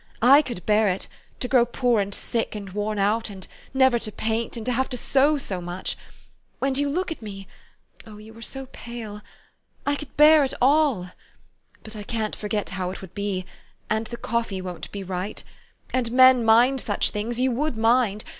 / 0.21 0.21
could 0.47 0.65
bear 0.65 0.87
it, 0.87 1.07
to 1.39 1.47
grow 1.47 1.63
poor 1.63 2.01
and 2.01 2.15
sick 2.15 2.55
and 2.55 2.71
worn 2.71 2.97
out, 2.97 3.29
and 3.29 3.47
never 3.71 3.99
to 3.99 4.11
paint, 4.11 4.57
and 4.57 4.65
to 4.65 4.71
have 4.71 4.89
to 4.89 4.97
sew 4.97 5.37
so 5.37 5.61
much! 5.61 5.95
When 6.57 6.73
you 6.73 6.89
look 6.89 7.11
at 7.11 7.21
me, 7.21 7.47
(oh, 8.07 8.17
you 8.17 8.35
are 8.35 8.41
so 8.41 8.65
pale!) 8.71 9.21
I 9.85 9.95
could 9.95 10.07
198 10.17 10.49
THE 10.49 10.55
STORY 10.57 10.57
OF 10.57 10.57
AVIS. 10.57 10.57
bear 10.57 10.57
it 10.57 10.57
all. 10.59 11.11
But 11.83 11.95
I 11.95 12.01
can't 12.01 12.35
forget 12.35 12.69
how 12.71 12.89
it 12.89 13.01
would 13.01 13.13
be 13.13 13.45
and 13.91 14.07
the 14.07 14.17
coffee 14.17 14.59
wouldn't 14.59 14.91
be 14.91 15.03
right. 15.03 15.43
And 15.93 16.11
men 16.11 16.43
mind 16.43 16.81
such 16.81 17.11
things 17.11 17.39
you 17.39 17.51
would 17.51 17.77
mind. 17.77 18.23